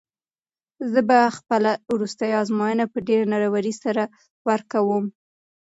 زه 0.91 0.99
به 1.07 1.19
خپله 1.37 1.71
وروستۍ 1.93 2.31
ازموینه 2.41 2.85
په 2.93 2.97
ډېرې 3.07 3.25
نره 3.33 3.47
ورۍ 3.53 3.73
سره 3.83 4.03
ورکوم. 4.49 5.05